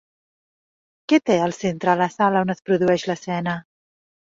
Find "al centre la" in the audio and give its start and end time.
1.41-2.09